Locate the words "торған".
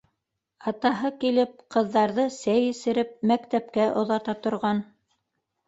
4.49-4.85